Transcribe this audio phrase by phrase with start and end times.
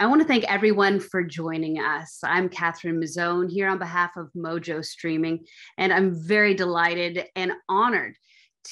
[0.00, 2.20] I want to thank everyone for joining us.
[2.22, 5.44] I'm Catherine Mazzone here on behalf of Mojo Streaming,
[5.76, 8.14] and I'm very delighted and honored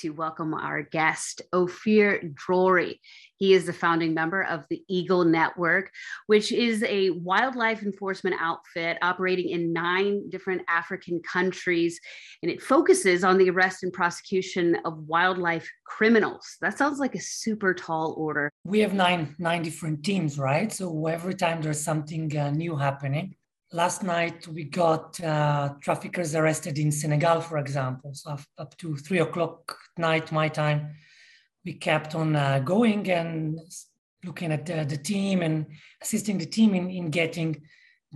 [0.00, 2.98] to welcome our guest, Ofir Drori.
[3.38, 5.90] He is the founding member of the Eagle Network,
[6.26, 12.00] which is a wildlife enforcement outfit operating in nine different African countries.
[12.42, 16.56] And it focuses on the arrest and prosecution of wildlife criminals.
[16.60, 18.50] That sounds like a super tall order.
[18.64, 20.72] We have nine, nine different teams, right?
[20.72, 23.34] So every time there's something uh, new happening,
[23.72, 28.14] last night we got uh, traffickers arrested in Senegal, for example.
[28.14, 30.94] So up to three o'clock at night, my time,
[31.64, 33.58] we kept on uh, going and
[34.24, 35.66] looking at the, the, team and
[36.02, 37.62] assisting the team in, in getting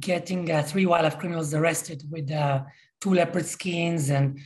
[0.00, 2.62] getting uh, three wildlife criminals arrested with uh,
[3.00, 4.38] two leopard skins and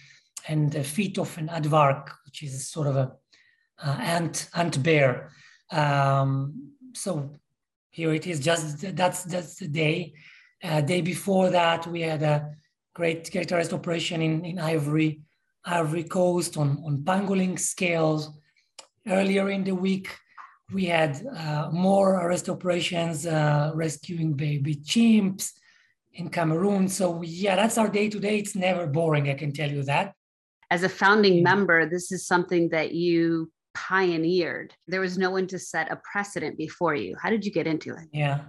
[0.49, 3.13] and the feet of an aardvark, which is sort of a
[3.85, 5.31] uh, ant ant bear.
[5.71, 7.31] Um, so
[7.91, 8.41] here it is.
[8.41, 10.15] Just that's that's the day
[10.63, 12.55] uh, day before that, we had a
[12.95, 15.21] great, arrest operation in, in Ivory,
[15.65, 18.31] Ivory Coast on, on pangolin scales.
[19.07, 20.09] Earlier in the week,
[20.73, 25.53] we had uh, more arrest operations uh, rescuing baby chimps
[26.15, 26.89] in Cameroon.
[26.89, 28.39] So yeah, that's our day to day.
[28.39, 30.15] It's never boring, I can tell you that.
[30.71, 34.73] As a founding member, this is something that you pioneered.
[34.87, 37.17] There was no one to set a precedent before you.
[37.21, 38.09] How did you get into it?
[38.13, 38.41] Yeah.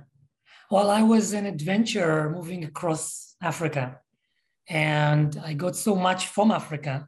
[0.72, 4.00] Well, I was an adventurer moving across Africa,
[4.68, 7.08] and I got so much from Africa,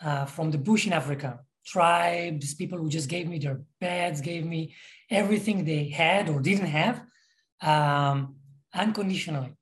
[0.00, 4.44] uh, from the bush in Africa, tribes, people who just gave me their beds, gave
[4.44, 4.74] me
[5.08, 7.02] everything they had or didn't have,
[7.60, 8.34] um,
[8.74, 9.52] unconditionally.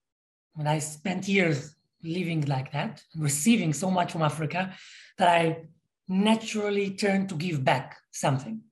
[0.57, 4.75] And I spent years living like that, receiving so much from Africa
[5.19, 5.65] that I
[6.09, 8.63] naturally turned to give back something.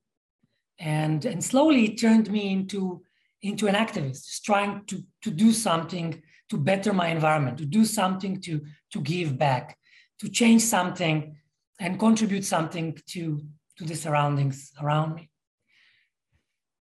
[0.79, 3.03] And, and slowly it turned me into
[3.41, 7.85] into an activist, just trying to, to do something to better my environment, to do
[7.85, 8.61] something to,
[8.91, 9.77] to give back,
[10.19, 11.35] to change something
[11.79, 13.41] and contribute something to,
[13.77, 15.29] to the surroundings around me.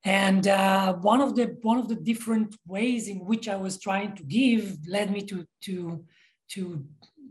[0.04, 4.16] And uh, one of the one of the different ways in which I was trying
[4.16, 6.06] to give led me to to
[6.52, 6.86] to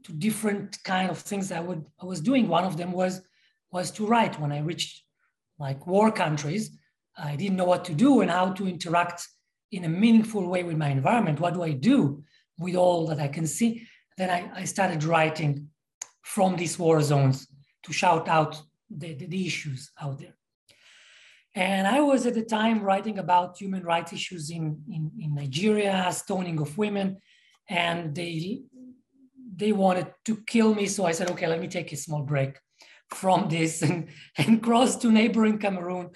[0.05, 2.49] to different kind of things I would I was doing.
[2.49, 3.23] One of them was
[3.71, 4.39] was to write.
[4.39, 5.05] When I reached
[5.59, 6.77] like war countries,
[7.16, 9.27] I didn't know what to do and how to interact
[9.72, 11.41] in a meaningful way with my environment.
[11.41, 12.22] What do I do
[12.59, 13.87] with all that I can see?
[14.16, 15.69] Then I, I started writing
[16.22, 17.47] from these war zones
[17.84, 18.60] to shout out
[18.91, 20.34] the, the, the issues out there.
[21.54, 26.12] And I was at the time writing about human rights issues in, in, in Nigeria,
[26.12, 27.19] stoning of women,
[27.69, 28.62] and they
[29.59, 30.87] they wanted to kill me.
[30.87, 32.59] So I said, okay, let me take a small break
[33.09, 36.10] from this and, and cross to neighboring Cameroon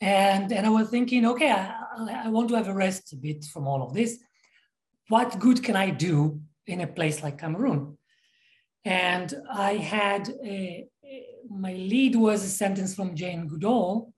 [0.00, 3.44] and, and I was thinking, okay, I, I want to have a rest a bit
[3.44, 4.18] from all of this.
[5.08, 7.98] What good can I do in a place like Cameroon?
[8.84, 10.86] And I had a,
[11.50, 14.12] my lead was a sentence from Jane Goodall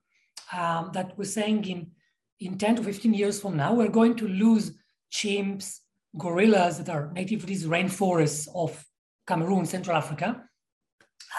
[0.53, 1.91] um, that was saying in,
[2.39, 4.73] in 10 to 15 years from now, we're going to lose
[5.11, 5.79] chimps,
[6.17, 8.85] gorillas that are native to these rainforests of
[9.27, 10.43] Cameroon, Central Africa,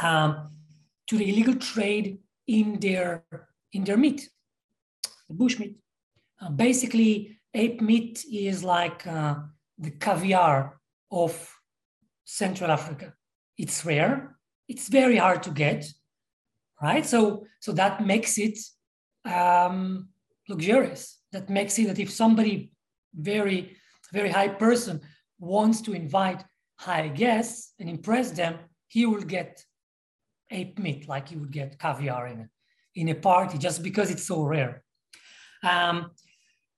[0.01, 0.49] um,
[1.07, 3.23] to the illegal trade in their
[3.71, 4.29] in their meat
[5.29, 5.77] bush meat.
[6.41, 9.35] Uh, basically, ape meat is like uh,
[9.77, 10.79] the caviar
[11.11, 11.49] of
[12.25, 13.13] Central Africa.
[13.57, 14.37] It's rare.
[14.67, 15.85] It's very hard to get,
[16.81, 17.05] right?
[17.05, 18.57] So, so that makes it
[19.25, 20.09] um,
[20.49, 21.19] luxurious.
[21.31, 22.71] That makes it that if somebody
[23.13, 23.75] very,
[24.11, 25.01] very high person
[25.39, 26.43] wants to invite
[26.77, 28.57] high guests and impress them,
[28.87, 29.63] he will get
[30.51, 32.49] ape meat like he would get caviar in
[32.95, 34.82] in a party just because it's so rare.
[35.63, 36.11] Um,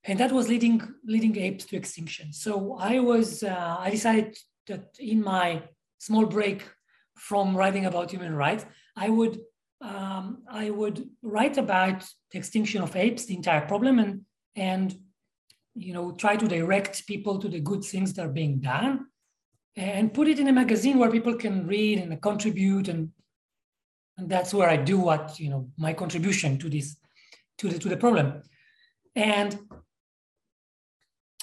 [0.04, 2.32] and that was leading leading apes to extinction.
[2.32, 4.36] So I was uh, I decided
[4.68, 5.62] that in my
[5.98, 6.62] small break
[7.16, 8.64] from writing about human rights,
[8.96, 9.40] I would
[9.80, 14.22] um, I would write about the extinction of apes, the entire problem, and
[14.54, 14.94] and
[15.74, 19.06] you know try to direct people to the good things that are being done,
[19.74, 23.10] and put it in a magazine where people can read and contribute, and
[24.18, 26.96] and that's where I do what you know my contribution to this
[27.58, 28.42] to the to the problem.
[29.16, 29.58] And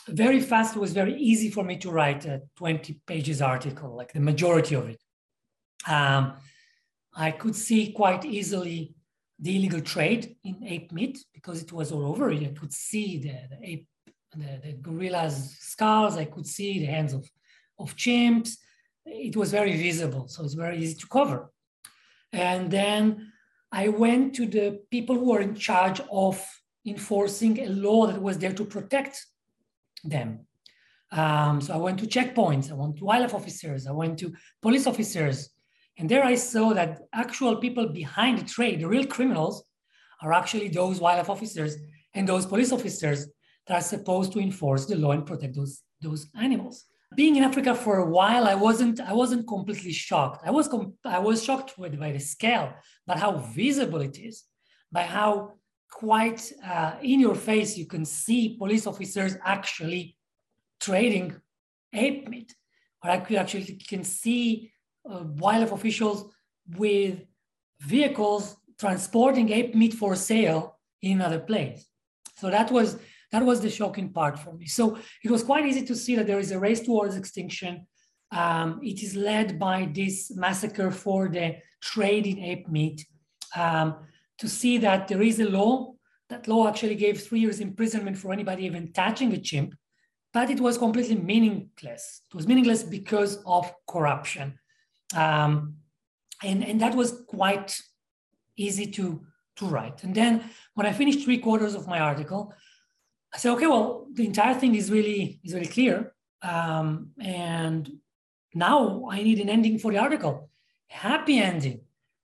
[0.08, 4.14] very fast, it was very easy for me to write a 20 pages article, like
[4.14, 5.02] the majority of it.
[5.88, 6.34] Um,
[7.16, 8.96] I could see quite easily
[9.40, 12.32] the illegal trade in ape meat because it was all over.
[12.32, 13.88] I could see the, the ape,
[14.36, 16.16] the, the gorilla's skulls.
[16.16, 17.28] I could see the hands of,
[17.80, 18.58] of chimps.
[19.06, 21.52] It was very visible, so it's very easy to cover.
[22.32, 23.32] And then
[23.72, 26.46] I went to the people who are in charge of
[26.86, 29.26] enforcing a law that was there to protect
[30.04, 30.46] them.
[31.12, 34.88] Um, so I went to checkpoints, I went to wildlife officers, I went to police
[34.88, 35.50] officers,
[35.98, 39.64] and there I saw that actual people behind the trade, the real criminals,
[40.22, 41.76] are actually those wildlife officers
[42.16, 43.28] and those police officers
[43.68, 46.86] that are supposed to enforce the law and protect those, those animals.
[47.16, 50.42] Being in Africa for a while, I wasn't I wasn't completely shocked.
[50.48, 52.74] I was com- I was shocked with, by the scale,
[53.06, 54.46] but how visible it is,
[54.92, 55.54] by how
[55.94, 60.18] quite uh, in your face you can see police officers actually
[60.80, 61.36] trading
[61.94, 62.54] ape meat,
[63.04, 64.72] or I could actually can see
[65.10, 66.34] uh, wildlife officials
[66.78, 67.20] with
[67.80, 71.86] vehicles transporting ape meat for sale in another place.
[72.38, 72.98] So that was
[73.32, 74.68] that was the shocking part for me.
[74.68, 77.88] So it was quite easy to see that there is a race towards extinction.
[78.32, 83.06] Um, it is led by this massacre for the trade in ape meat.
[83.56, 83.96] Um,
[84.40, 85.94] to see that there is a law.
[86.30, 89.76] That law actually gave three years imprisonment for anybody even touching a chimp,
[90.34, 92.22] but it was completely meaningless.
[92.30, 94.58] It was meaningless because of corruption.
[95.16, 95.76] Um,
[96.42, 97.80] and, and that was quite
[98.58, 99.22] easy to,
[99.58, 100.04] to write.
[100.04, 102.54] And then when I finished three quarters of my article,
[103.34, 106.14] I said, okay, well, the entire thing is really is really clear.
[106.42, 107.90] Um, and
[108.54, 110.50] now I need an ending for the article,
[110.88, 111.82] happy ending,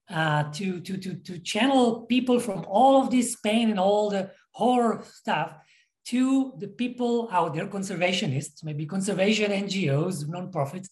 [0.10, 4.32] uh, to, to, to, to channel people from all of this pain and all the
[4.52, 5.56] horror stuff
[6.06, 10.88] to the people out there, conservationists, maybe conservation NGOs, nonprofits,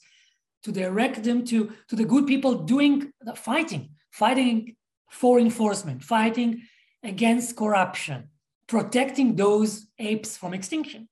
[0.63, 4.75] to direct them to, to the good people doing the fighting, fighting
[5.09, 6.61] for enforcement, fighting
[7.03, 8.29] against corruption,
[8.67, 11.07] protecting those apes from extinction.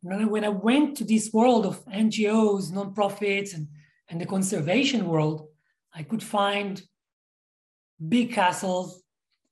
[0.00, 3.68] When I went to this world of NGOs, nonprofits, and,
[4.08, 5.47] and the conservation world,
[5.94, 6.80] I could find
[8.08, 9.02] big castles,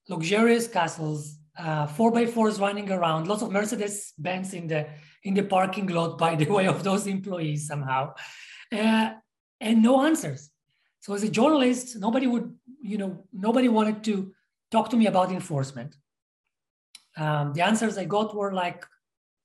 [0.08, 4.86] luxurious castles, uh, four by fours running around, lots of Mercedes Benz in the
[5.22, 8.14] in the parking lot, by the way, of those employees somehow,
[8.72, 9.10] uh,
[9.60, 10.50] and no answers.
[11.00, 14.32] So as a journalist, nobody would, you know, nobody wanted to
[14.70, 15.96] talk to me about enforcement.
[17.16, 18.84] Um, the answers I got were like,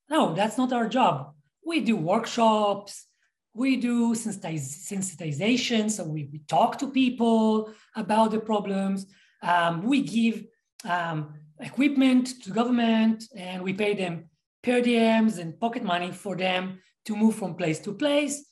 [0.10, 1.34] no, that's not our job.
[1.66, 3.08] We do workshops,
[3.54, 5.92] we do sensitization.
[5.92, 9.06] So we, we talk to people about the problems.
[9.42, 10.46] Um, we give
[10.86, 14.30] um, equipment to government and we pay them
[14.64, 18.46] per diems and pocket money for them to move from place to place.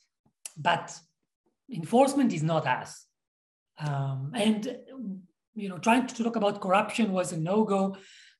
[0.56, 0.94] But
[1.72, 3.06] enforcement is not us.
[3.78, 4.76] Um, and
[5.54, 7.96] you know, trying to talk about corruption was a no-go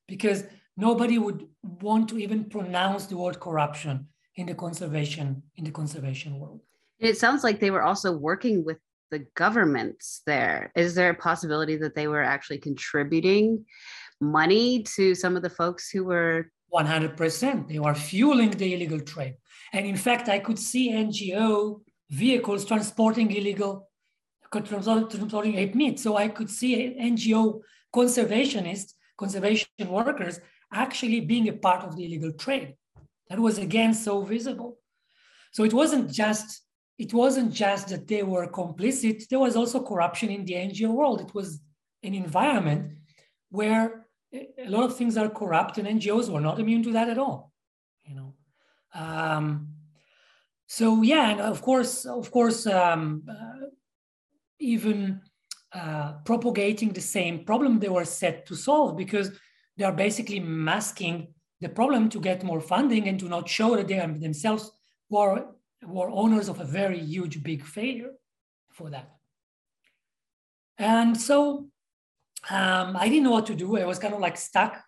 [0.07, 0.43] because
[0.77, 6.39] nobody would want to even pronounce the word corruption in the conservation in the conservation
[6.39, 6.61] world.
[6.99, 8.77] It sounds like they were also working with
[9.09, 10.71] the governments there.
[10.75, 13.65] Is there a possibility that they were actually contributing
[14.21, 17.67] money to some of the folks who were 100%.
[17.67, 19.35] They were fueling the illegal trade.
[19.73, 23.89] And in fact, I could see NGO vehicles transporting illegal,
[24.53, 25.99] transporting ape meat.
[25.99, 27.61] So I could see NGO
[27.93, 30.39] conservationists, conservation workers
[30.73, 32.75] actually being a part of the illegal trade.
[33.31, 34.77] That was again so visible.
[35.53, 36.63] So it wasn't just
[36.99, 39.29] it wasn't just that they were complicit.
[39.29, 41.21] There was also corruption in the NGO world.
[41.21, 41.61] It was
[42.03, 42.91] an environment
[43.49, 47.17] where a lot of things are corrupt, and NGOs were not immune to that at
[47.17, 47.53] all.
[48.03, 48.33] You know,
[48.93, 49.75] um,
[50.67, 53.67] so yeah, and of course, of course, um, uh,
[54.59, 55.21] even
[55.73, 59.31] uh, propagating the same problem they were set to solve because
[59.77, 63.87] they are basically masking the problem to get more funding and to not show that
[63.87, 64.71] they are themselves
[65.09, 65.45] were,
[65.85, 68.11] were owners of a very huge, big failure
[68.69, 69.11] for that.
[70.77, 71.67] And so
[72.49, 73.77] um, I didn't know what to do.
[73.77, 74.81] I was kind of like stuck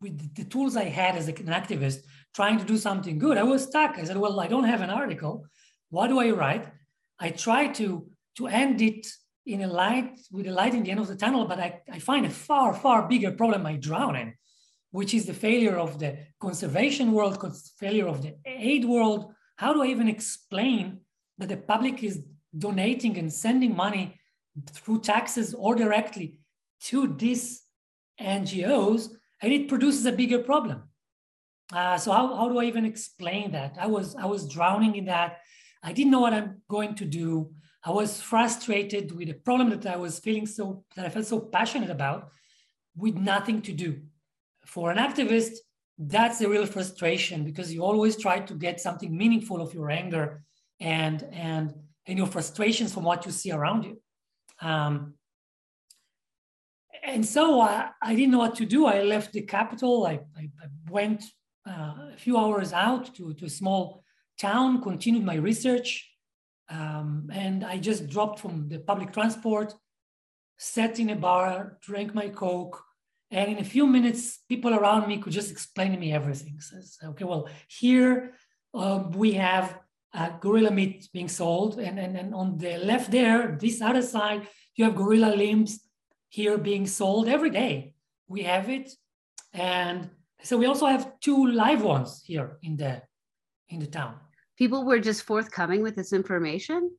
[0.00, 2.00] with the tools I had as an activist
[2.34, 3.36] trying to do something good.
[3.36, 3.98] I was stuck.
[3.98, 5.46] I said, well, I don't have an article.
[5.90, 6.66] What do I write?
[7.18, 8.06] I try to,
[8.36, 9.06] to end it
[9.46, 11.98] in a light with a light in the end of the tunnel, but I, I
[11.98, 14.34] find a far, far bigger problem I drown in
[14.94, 17.36] which is the failure of the conservation world,
[17.80, 19.32] failure of the aid world.
[19.56, 21.00] How do I even explain
[21.38, 22.22] that the public is
[22.56, 24.20] donating and sending money
[24.70, 26.38] through taxes or directly
[26.82, 27.62] to these
[28.20, 29.08] NGOs,
[29.42, 30.84] and it produces a bigger problem?
[31.72, 33.74] Uh, so how, how do I even explain that?
[33.80, 35.38] I was I was drowning in that.
[35.82, 37.50] I didn't know what I'm going to do.
[37.82, 41.40] I was frustrated with a problem that I was feeling so that I felt so
[41.40, 42.30] passionate about,
[42.96, 44.00] with nothing to do
[44.66, 45.52] for an activist,
[45.98, 50.42] that's the real frustration because you always try to get something meaningful of your anger
[50.80, 51.72] and and
[52.06, 54.00] and your frustrations from what you see around you.
[54.60, 55.14] Um,
[57.02, 58.86] and so I, I didn't know what to do.
[58.86, 60.06] I left the capital.
[60.06, 61.24] I, I, I went
[61.68, 64.02] uh, a few hours out to, to a small
[64.38, 66.10] town, continued my research,
[66.68, 69.74] um, and I just dropped from the public transport,
[70.58, 72.82] sat in a bar, drank my Coke,
[73.34, 76.60] and in a few minutes, people around me could just explain to me everything.
[76.60, 78.34] Says, okay, well, here
[78.72, 79.76] uh, we have
[80.14, 84.46] uh, gorilla meat being sold, and, and, and on the left there, this other side,
[84.76, 85.80] you have gorilla limbs
[86.28, 87.94] here being sold every day.
[88.28, 88.92] We have it,
[89.52, 90.10] and
[90.42, 93.02] so we also have two live ones here in the
[93.68, 94.14] in the town.
[94.56, 96.92] People were just forthcoming with this information.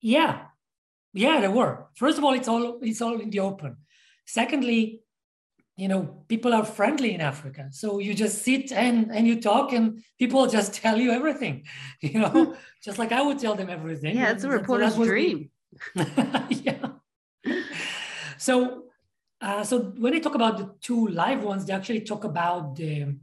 [0.00, 0.46] Yeah,
[1.12, 1.86] yeah, they were.
[1.96, 3.76] First of all, it's all it's all in the open.
[4.26, 5.01] Secondly,
[5.82, 9.72] you know, people are friendly in Africa, so you just sit and and you talk,
[9.72, 9.84] and
[10.20, 11.56] people just tell you everything.
[12.12, 14.16] You know, just like I would tell them everything.
[14.16, 15.50] Yeah, it's a reporter's dream.
[16.66, 16.86] yeah.
[18.38, 18.52] So
[19.46, 23.16] uh, so when they talk about the two live ones, they actually talk about the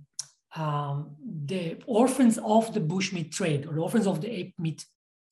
[0.56, 1.16] um,
[1.54, 4.86] the orphans of the bushmeat trade or the orphans of the ape meat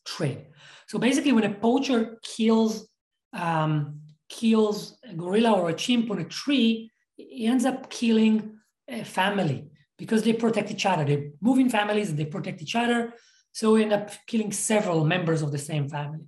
[0.05, 0.45] trade.
[0.87, 2.87] So basically, when a poacher kills
[3.33, 9.03] um, kills a gorilla or a chimp on a tree, he ends up killing a
[9.03, 11.03] family because they protect each other.
[11.03, 13.13] They move in families and they protect each other.
[13.51, 16.25] So we end up killing several members of the same family.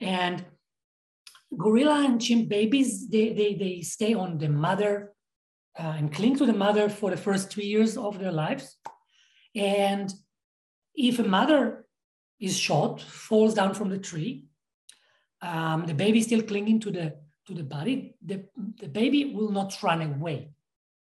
[0.00, 0.44] And
[1.56, 5.12] gorilla and chimp babies, they, they, they stay on the mother
[5.78, 8.76] uh, and cling to the mother for the first three years of their lives.
[9.54, 10.12] And
[10.94, 11.86] if a mother
[12.38, 14.44] is shot, falls down from the tree,
[15.42, 17.16] um, the baby is still clinging to the
[17.50, 18.44] to the body, the,
[18.80, 20.50] the baby will not run away.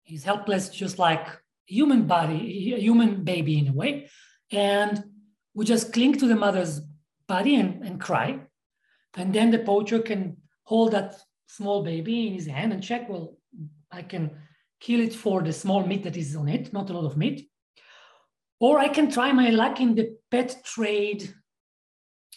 [0.02, 1.26] He's helpless, just like
[1.66, 4.08] human body, a human baby in a way,
[4.52, 5.02] and
[5.54, 6.80] we just cling to the mother's
[7.26, 8.40] body and, and cry.
[9.14, 11.16] And then the poacher can hold that
[11.46, 13.38] small baby in his hand and check, well,
[13.90, 14.30] I can
[14.78, 17.48] kill it for the small meat that is on it, not a lot of meat.
[18.60, 21.32] Or I can try my luck in the pet trade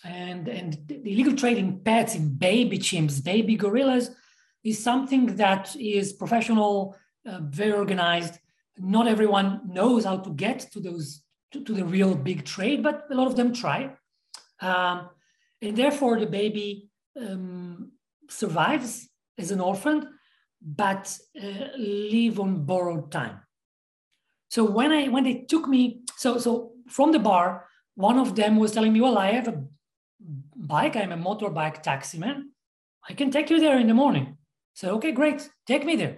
[0.04, 4.12] and, and the illegal trade in pets, in baby chimps, baby gorillas,
[4.64, 8.40] is something that is professional, uh, very organized.
[8.78, 13.06] Not everyone knows how to get to those to, to the real big trade, but
[13.10, 13.96] a lot of them try.
[14.62, 15.10] Um,
[15.62, 16.90] and therefore, the baby
[17.20, 17.92] um,
[18.30, 20.10] survives as an orphan,
[20.62, 23.40] but uh, live on borrowed time.
[24.50, 27.66] So when I when they took me, so so from the bar,
[27.96, 29.64] one of them was telling me, "Well, I have a
[30.76, 30.96] bike.
[30.96, 32.52] I'm a motorbike taxi man.
[33.10, 34.38] I can take you there in the morning."
[34.74, 36.18] So okay, great, take me there.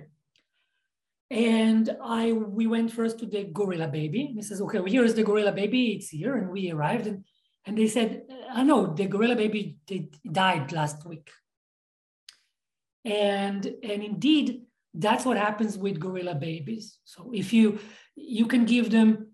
[1.30, 4.24] And I we went first to the gorilla baby.
[4.36, 5.84] He says, "Okay, well, here is the gorilla baby.
[5.94, 7.24] It's here." And we arrived, and
[7.66, 9.78] and they said, uh, I know the gorilla baby
[10.30, 11.30] died last week.
[13.06, 16.98] And, and indeed, that's what happens with gorilla babies.
[17.06, 17.80] So if you,
[18.16, 19.32] you can give them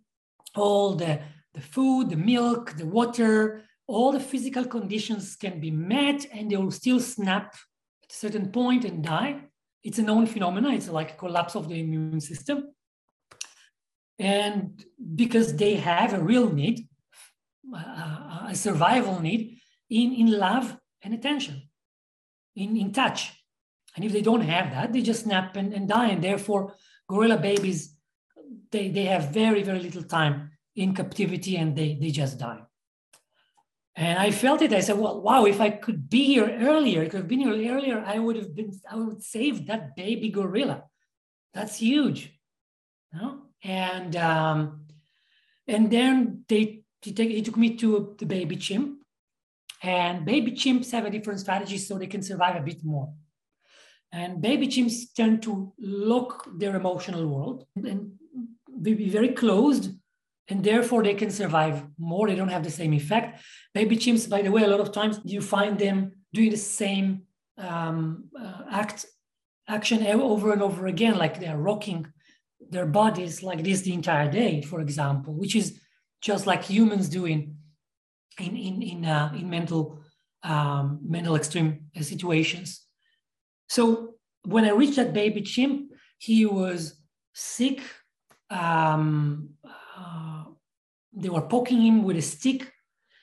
[0.55, 1.21] all the,
[1.53, 6.57] the food, the milk, the water, all the physical conditions can be met and they
[6.57, 7.55] will still snap
[8.03, 9.41] at a certain point and die.
[9.83, 10.73] It's a known phenomenon.
[10.73, 12.73] It's like a collapse of the immune system.
[14.19, 14.83] And
[15.15, 16.87] because they have a real need,
[17.73, 21.69] a survival need in, in love and attention,
[22.55, 23.31] in, in touch.
[23.95, 26.09] And if they don't have that, they just snap and, and die.
[26.09, 26.75] And therefore,
[27.07, 27.95] gorilla babies,
[28.71, 32.61] they, they have very, very little time in captivity and they, they just die.
[33.97, 34.71] And I felt it.
[34.73, 38.03] I said, well, wow, if I could be here earlier, could have been here earlier,
[38.05, 40.83] I would have been, I would save that baby gorilla.
[41.55, 42.31] That's huge.
[43.11, 43.41] You know?
[43.63, 44.85] And um,
[45.67, 48.99] and then they he, take, he took me to the baby chimp.
[49.81, 53.11] And baby chimps have a different strategy so they can survive a bit more.
[54.11, 58.11] And baby chimps tend to lock their emotional world and
[58.81, 59.91] be very closed,
[60.49, 62.27] and therefore they can survive more.
[62.27, 63.41] They don't have the same effect.
[63.73, 67.23] Baby chimps, by the way, a lot of times you find them doing the same
[67.57, 69.05] um, uh, act
[69.67, 72.07] action over and over again, like they're rocking
[72.69, 75.79] their bodies like this the entire day, for example, which is
[76.21, 77.57] just like humans do in
[78.39, 80.01] in in uh, in mental
[80.43, 82.85] um, mental extreme situations.
[83.69, 86.99] So when I reached that baby chimp, he was
[87.33, 87.81] sick.
[88.49, 89.56] Um, uh,
[91.21, 92.71] they were poking him with a stick.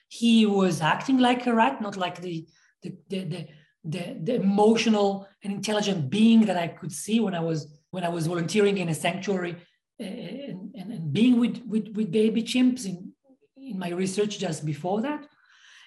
[0.08, 2.46] He was acting like a rat, not like the
[2.82, 3.48] the, the, the
[3.86, 8.08] the, the, emotional and intelligent being that I could see when I was when I
[8.08, 9.56] was volunteering in a sanctuary
[9.98, 13.12] and, and, and, being with, with, with baby chimps in,
[13.56, 15.24] in my research just before that.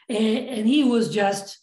[0.08, 1.58] And, and he was just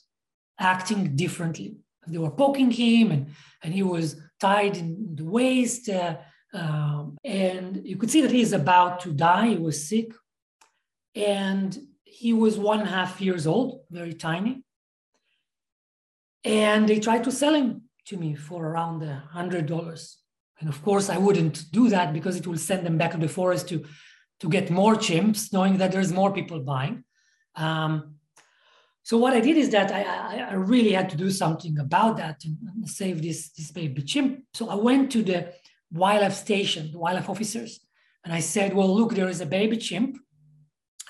[0.61, 1.77] acting differently.
[2.07, 3.27] they were poking him, and,
[3.63, 5.89] and he was tied in the waist.
[5.89, 6.17] Uh,
[6.53, 9.49] um, and you could see that he is about to die.
[9.49, 10.13] He was sick.
[11.15, 14.63] And he was one and a half years old, very tiny.
[16.45, 20.19] And they tried to sell him to me for around a hundred dollars.
[20.61, 23.29] And of course, I wouldn't do that because it will send them back to the
[23.29, 23.85] forest to,
[24.41, 27.05] to get more chimps, knowing that there's more people buying.
[27.57, 28.15] Um,
[29.03, 32.17] so what I did is that I, I, I, really had to do something about
[32.17, 34.45] that and, save this, this baby chimp.
[34.55, 35.53] So I went to the
[35.93, 37.81] wildlife station, the wildlife officers,
[38.25, 40.19] and I said, well, look, there is a baby chimp.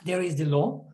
[0.04, 0.86] There is the law.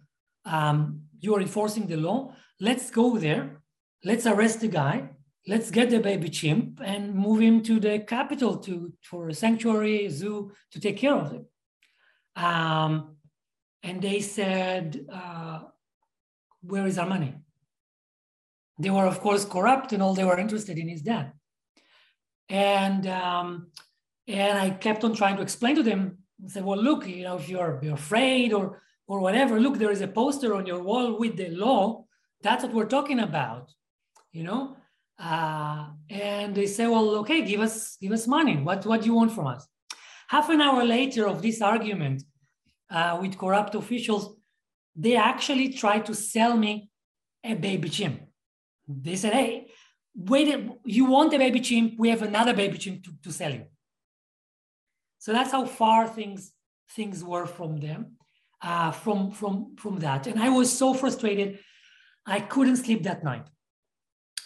[0.45, 2.35] Um, you are enforcing the law.
[2.61, 3.61] Let's go there.
[4.05, 5.11] Let's arrest the guy.
[5.47, 10.09] Let's get the baby chimp and move him to the capital to for a sanctuary
[10.09, 11.47] zoo to take care of him.
[12.37, 13.17] Um,
[13.83, 15.61] and they said, uh,
[16.63, 17.35] "Where is our money?"
[18.79, 21.35] They were, of course, corrupt, and all they were interested in is that.
[22.49, 23.71] And um,
[24.29, 26.19] and I kept on trying to explain to them.
[26.45, 29.59] I said, "Well, look, you know, if you're, you're afraid or or whatever.
[29.59, 32.05] Look, there is a poster on your wall with the law.
[32.43, 33.69] That's what we're talking about,
[34.31, 34.77] you know.
[35.19, 38.57] Uh, and they say, well, okay, give us give us money.
[38.57, 39.67] What what do you want from us?
[40.29, 42.23] Half an hour later of this argument
[42.89, 44.25] uh, with corrupt officials,
[44.95, 46.73] they actually tried to sell me
[47.43, 48.21] a baby chimp.
[48.87, 49.71] They said, hey,
[50.15, 50.49] wait,
[50.85, 51.95] you want a baby chimp?
[51.99, 53.67] We have another baby chimp to, to sell you.
[55.19, 56.53] So that's how far things
[56.97, 58.17] things were from them
[58.63, 60.27] uh, from, from, from that.
[60.27, 61.59] And I was so frustrated,
[62.27, 63.47] I couldn't sleep that night.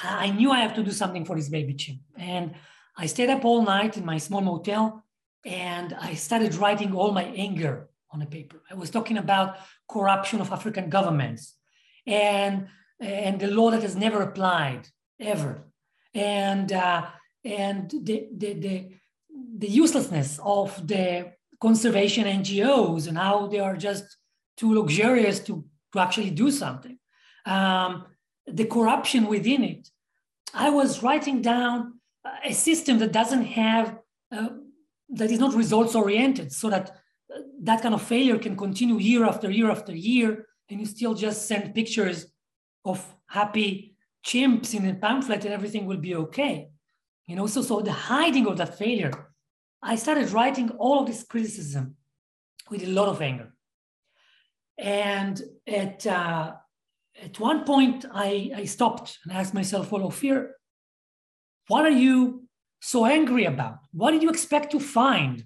[0.01, 2.01] I knew I have to do something for this baby chimp.
[2.17, 2.55] And
[2.97, 5.05] I stayed up all night in my small motel
[5.45, 8.63] and I started writing all my anger on a paper.
[8.71, 9.57] I was talking about
[9.89, 11.55] corruption of African governments
[12.07, 12.69] and,
[13.01, 14.89] and the law that has never applied
[15.21, 15.65] ever.
[16.15, 17.07] And, uh,
[17.45, 18.89] and the, the, the,
[19.59, 21.33] the uselessness of the
[21.67, 24.07] conservation NGOs and how they are just
[24.59, 26.99] too luxurious to, to actually do something.
[27.47, 28.05] Um,
[28.47, 29.89] the corruption within it.
[30.53, 32.01] I was writing down
[32.45, 33.87] a system that doesn't have,
[34.31, 34.51] uh,
[35.19, 36.87] that is not results oriented, so that
[37.35, 41.15] uh, that kind of failure can continue year after year after year, and you still
[41.15, 42.27] just send pictures
[42.85, 43.97] of happy
[44.29, 46.69] chimps in a pamphlet and everything will be okay.
[47.27, 49.34] You know, so so the hiding of that failure
[49.85, 51.97] I started writing all of this criticism
[52.71, 53.53] with a lot of anger.
[54.79, 56.55] And at, uh,
[57.23, 60.49] at one point, I, I stopped and asked myself, well, Ofir,
[61.69, 62.49] what are you
[62.81, 63.79] so angry about?
[63.93, 65.45] What did you expect to find?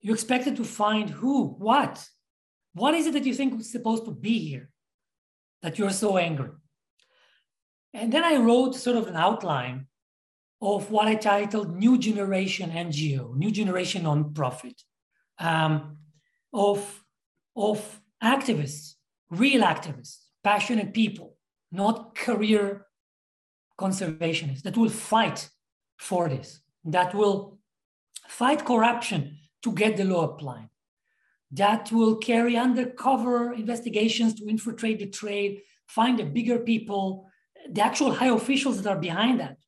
[0.00, 2.04] You expected to find who, what?
[2.72, 4.70] What is it that you think was supposed to be here
[5.62, 6.50] that you're so angry?
[7.92, 9.86] And then I wrote sort of an outline
[10.64, 14.82] of what I titled New Generation NGO, New Generation Nonprofit,
[15.38, 15.98] um,
[16.54, 17.04] of,
[17.54, 18.94] of activists,
[19.30, 21.36] real activists, passionate people,
[21.70, 22.86] not career
[23.78, 25.50] conservationists that will fight
[25.98, 27.58] for this, that will
[28.26, 30.70] fight corruption to get the law applied,
[31.50, 37.28] that will carry undercover investigations to infiltrate the trade, find the bigger people,
[37.70, 39.58] the actual high officials that are behind that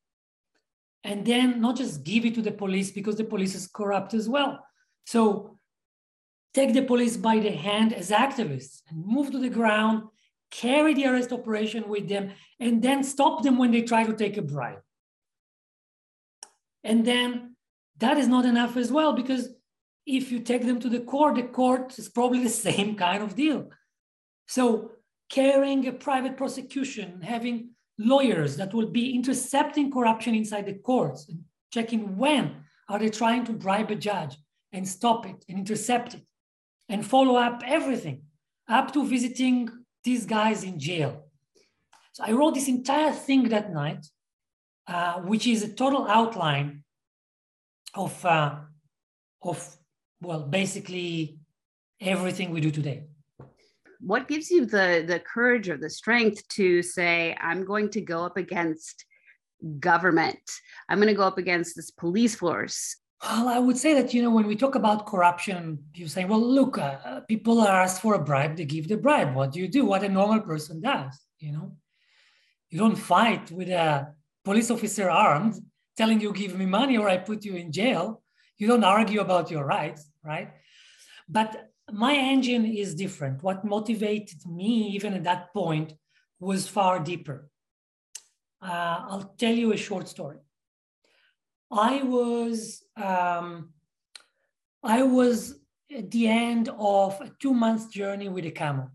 [1.03, 4.27] and then not just give it to the police because the police is corrupt as
[4.27, 4.59] well.
[5.05, 5.57] So
[6.53, 10.03] take the police by the hand as activists and move to the ground,
[10.51, 14.37] carry the arrest operation with them, and then stop them when they try to take
[14.37, 14.81] a bribe.
[16.83, 17.55] And then
[17.97, 19.49] that is not enough as well because
[20.05, 23.35] if you take them to the court, the court is probably the same kind of
[23.35, 23.69] deal.
[24.47, 24.91] So
[25.29, 31.39] carrying a private prosecution, having lawyers that will be intercepting corruption inside the courts and
[31.73, 32.55] checking when
[32.89, 34.37] are they trying to bribe a judge
[34.71, 36.21] and stop it and intercept it
[36.89, 38.21] and follow up everything
[38.69, 39.69] up to visiting
[40.03, 41.25] these guys in jail.
[42.13, 44.05] So I wrote this entire thing that night,
[44.87, 46.83] uh, which is a total outline
[47.93, 48.55] of, uh,
[49.43, 49.77] of
[50.21, 51.37] well, basically
[51.99, 53.03] everything we do today
[53.99, 58.23] what gives you the the courage or the strength to say i'm going to go
[58.23, 59.05] up against
[59.79, 60.39] government.
[60.87, 64.21] I'm going to go up against this police force well i would say that you
[64.21, 68.13] know when we talk about corruption you say well look uh, people are asked for
[68.13, 69.33] a bribe they give the bribe.
[69.33, 69.85] What do you do?
[69.85, 71.75] What a normal person does you know?
[72.69, 75.55] You don't fight with a police officer armed
[75.95, 78.21] telling you give me money or i put you in jail.
[78.57, 80.49] You don't argue about your rights right?
[81.29, 83.43] But my engine is different.
[83.43, 85.93] What motivated me, even at that point,
[86.39, 87.49] was far deeper.
[88.61, 90.39] uh, I'll tell you a short story.
[91.71, 93.73] I was um,
[94.83, 95.59] I was
[95.95, 98.89] at the end of a two month journey with a camel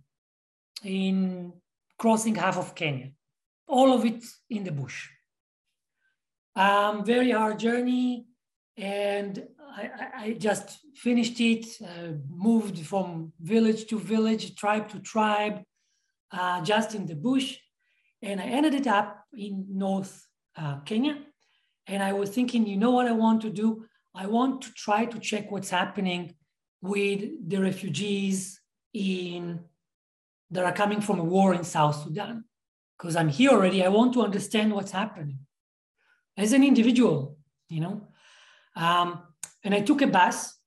[0.84, 1.52] in
[1.98, 3.10] crossing half of Kenya,
[3.66, 5.08] all of it in the bush.
[6.56, 8.26] Um, very hard journey,
[8.76, 15.62] and I, I just finished it, uh, moved from village to village, tribe to tribe,
[16.30, 17.58] uh, just in the bush.
[18.22, 21.18] And I ended it up in North uh, Kenya.
[21.86, 23.84] And I was thinking, you know what I want to do?
[24.14, 26.34] I want to try to check what's happening
[26.80, 28.60] with the refugees
[28.92, 29.60] in
[30.50, 32.44] that are coming from a war in South Sudan.
[32.98, 35.38] Because I'm here already, I want to understand what's happening
[36.36, 38.08] as an individual, you know.
[38.76, 39.22] Um,
[39.64, 40.58] and I took a bus,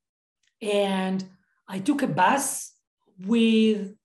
[0.62, 1.23] and
[1.67, 2.73] I took a bus
[3.19, 3.95] with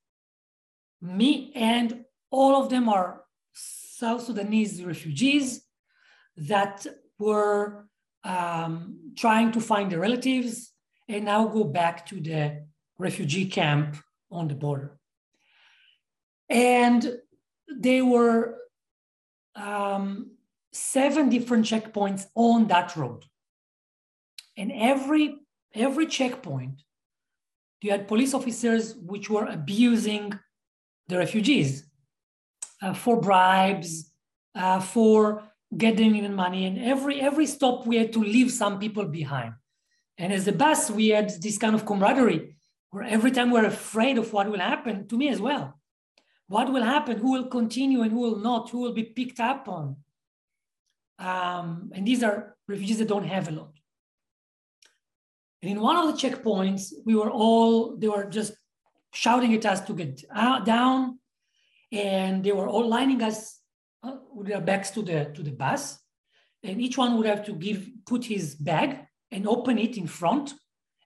[1.01, 3.23] me, and all of them are
[3.53, 5.61] South Sudanese refugees
[6.37, 6.85] that
[7.19, 7.87] were
[8.23, 10.71] um, trying to find their relatives
[11.07, 12.65] and now go back to the
[12.97, 13.97] refugee camp
[14.31, 14.97] on the border.
[16.49, 17.17] And
[17.67, 18.57] there were
[19.55, 20.31] um,
[20.71, 23.25] seven different checkpoints on that road.
[24.57, 25.35] And every,
[25.73, 26.83] every checkpoint,
[27.81, 30.37] you had police officers which were abusing
[31.07, 31.89] the refugees
[32.81, 34.11] uh, for bribes,
[34.55, 35.43] uh, for
[35.75, 36.65] getting in money.
[36.65, 39.53] And every, every stop, we had to leave some people behind.
[40.17, 42.55] And as a bus, we had this kind of camaraderie
[42.91, 45.79] where every time we're afraid of what will happen to me as well.
[46.47, 47.17] What will happen?
[47.17, 48.69] Who will continue and who will not?
[48.69, 49.95] Who will be picked up on?
[51.17, 53.71] Um, and these are refugees that don't have a lot.
[55.61, 58.53] And in one of the checkpoints, we were all, they were just
[59.13, 61.19] shouting at us to get out, down.
[61.91, 63.59] And they were all lining us
[64.03, 65.99] uh, with their backs to the, to the bus.
[66.63, 68.99] And each one would have to give, put his bag
[69.31, 70.53] and open it in front.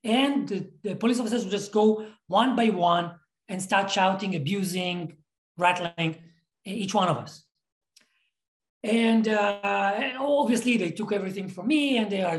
[0.03, 3.15] And the, the police officers would just go one by one
[3.47, 5.17] and start shouting, abusing,
[5.57, 6.17] rattling
[6.65, 7.44] each one of us.
[8.85, 12.37] And uh, obviously, they took everything from me and they are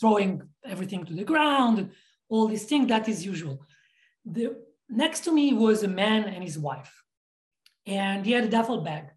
[0.00, 1.90] throwing everything to the ground,
[2.30, 2.88] all these things.
[2.88, 3.66] That is usual.
[4.24, 4.56] The,
[4.88, 6.90] next to me was a man and his wife,
[7.86, 9.10] and he had a duffel bag.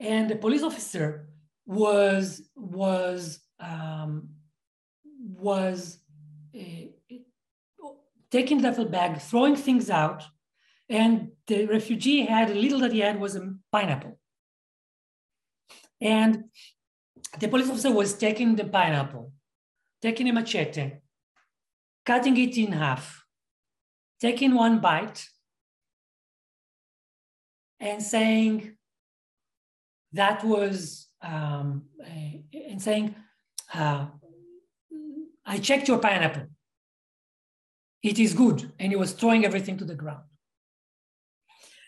[0.00, 1.28] And the police officer
[1.64, 4.30] was was um,
[5.48, 6.00] was
[6.58, 7.18] uh,
[8.32, 10.24] taking the duffel bag, throwing things out,
[10.88, 14.18] and the refugee had a little that he had was a pineapple.
[16.00, 16.44] And
[17.38, 19.32] the police officer was taking the pineapple,
[20.02, 20.92] taking a machete,
[22.04, 23.24] cutting it in half,
[24.20, 25.26] taking one bite,
[27.80, 28.76] and saying
[30.12, 31.84] that was, um,
[32.52, 33.14] and saying,
[33.72, 34.06] uh,
[35.44, 36.46] I checked your pineapple.
[38.02, 38.72] It is good.
[38.78, 40.24] And he was throwing everything to the ground.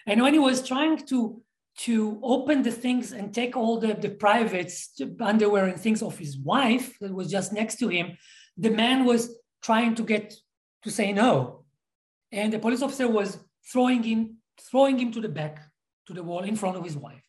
[0.07, 1.42] And when he was trying to
[1.77, 6.39] to open the things and take all the, the privates, underwear and things of his
[6.39, 8.17] wife that was just next to him,
[8.57, 10.35] the man was trying to get
[10.83, 11.65] to say no.
[12.33, 13.39] And the police officer was
[13.71, 15.61] throwing him, throwing him to the back,
[16.07, 17.23] to the wall in front of his wife.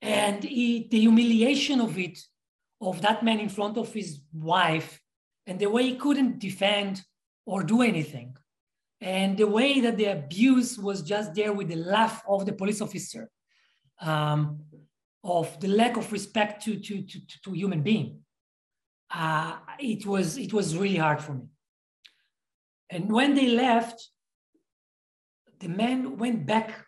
[0.00, 2.18] And he, the humiliation of it,
[2.80, 5.00] of that man in front of his wife,
[5.46, 7.02] and the way he couldn't defend
[7.44, 8.36] or do anything
[9.00, 12.80] and the way that the abuse was just there with the laugh of the police
[12.80, 13.30] officer,
[14.00, 14.60] um,
[15.22, 18.20] of the lack of respect to, to, to, to human being.
[19.10, 21.44] Uh, it, was, it was really hard for me.
[22.90, 24.08] And when they left,
[25.58, 26.86] the man went back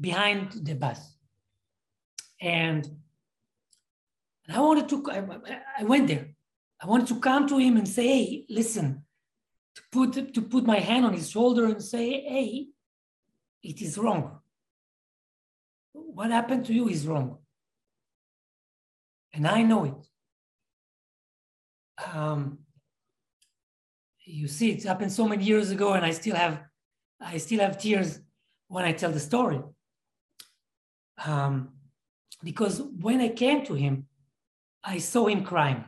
[0.00, 1.16] behind the bus.
[2.40, 2.88] And,
[4.50, 5.22] I wanted to, I,
[5.80, 6.28] I went there.
[6.80, 9.04] I wanted to come to him and say, hey, listen,
[9.78, 12.66] to put, to put my hand on his shoulder and say, hey,
[13.62, 14.40] it is wrong.
[15.92, 17.38] What happened to you is wrong.
[19.32, 20.06] And I know it.
[22.12, 22.58] Um,
[24.24, 26.60] you see, it happened so many years ago, and I still have,
[27.20, 28.20] I still have tears
[28.68, 29.60] when I tell the story.
[31.24, 31.70] Um,
[32.42, 34.06] because when I came to him,
[34.84, 35.84] I saw him crying.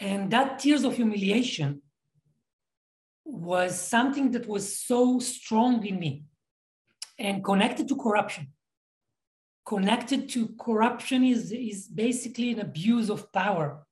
[0.00, 1.82] And that tears of humiliation
[3.24, 6.24] was something that was so strong in me
[7.18, 8.48] and connected to corruption.
[9.64, 13.86] Connected to corruption is, is basically an abuse of power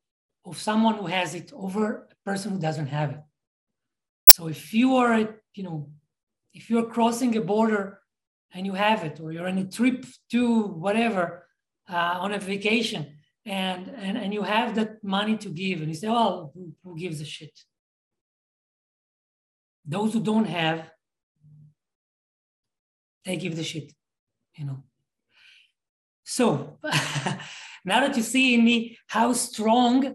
[0.45, 3.21] of someone who has it over a person who doesn't have it.
[4.27, 5.19] So if you are,
[5.55, 5.91] you know,
[6.53, 8.01] if you're crossing a border
[8.53, 11.47] and you have it, or you're on a trip to whatever
[11.89, 15.95] uh, on a vacation, and, and and you have that money to give, and you
[15.95, 17.59] say, "Well, who, who gives a shit?"
[19.85, 20.91] Those who don't have,
[23.25, 23.93] they give the shit,
[24.55, 24.85] you know.
[26.25, 26.79] So
[27.85, 30.15] now that you see in me how strong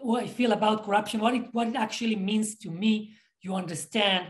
[0.00, 4.26] what I feel about corruption, what it, what it actually means to me, you understand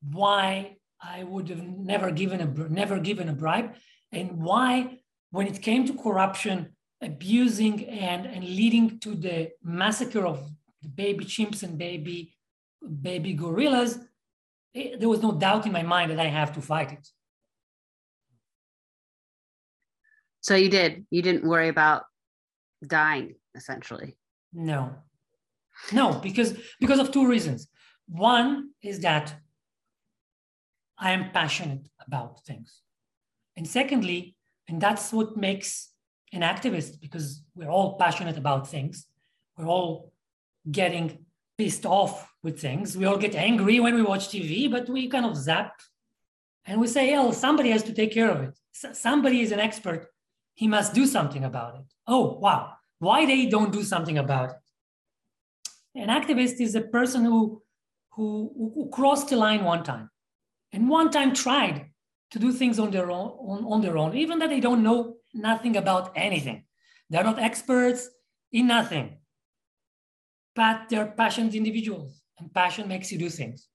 [0.00, 3.74] why I would have never given a never given a bribe,
[4.12, 4.98] and why
[5.30, 6.73] when it came to corruption,
[7.04, 10.48] abusing and, and leading to the massacre of
[10.82, 12.34] the baby chimps and baby
[13.02, 13.98] baby gorillas,
[14.74, 17.08] it, eh, there was no doubt in my mind that I have to fight it.
[20.40, 21.06] So you did.
[21.10, 22.04] You didn't worry about
[22.86, 24.18] dying, essentially.
[24.52, 24.94] No,
[25.92, 27.68] no, because because of two reasons.
[28.06, 29.34] One is that
[30.98, 32.82] I am passionate about things,
[33.56, 34.36] and secondly,
[34.68, 35.93] and that's what makes
[36.34, 39.06] an activist because we're all passionate about things.
[39.56, 40.12] We're all
[40.70, 41.24] getting
[41.56, 42.96] pissed off with things.
[42.96, 45.80] We all get angry when we watch TV, but we kind of zap
[46.66, 48.58] and we say, oh, somebody has to take care of it.
[48.96, 50.08] somebody is an expert.
[50.54, 51.84] He must do something about it.
[52.06, 52.72] Oh, wow.
[52.98, 54.56] Why they don't do something about it?
[55.94, 57.62] An activist is a person who,
[58.10, 60.10] who, who crossed the line one time
[60.72, 61.90] and one time tried
[62.32, 65.16] to do things on their own, on, on their own, even that they don't know
[65.34, 66.64] nothing about anything.
[67.10, 68.08] They're not experts
[68.52, 69.18] in nothing,
[70.54, 73.68] but they're passionate individuals, and passion makes you do things.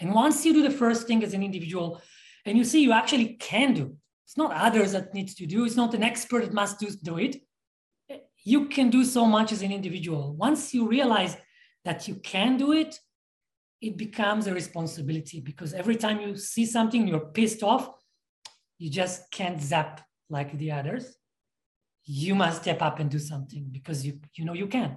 [0.00, 2.00] And once you do the first thing as an individual,
[2.44, 5.76] and you see you actually can do, it's not others that need to do, it's
[5.76, 7.36] not an expert that must do, do it.
[8.44, 10.34] You can do so much as an individual.
[10.34, 11.36] Once you realize
[11.84, 12.98] that you can do it,
[13.80, 17.90] it becomes a responsibility because every time you see something you're pissed off,
[18.78, 20.00] you just can't zap
[20.32, 21.04] like the others.
[22.04, 24.96] You must step up and do something because you you know you can.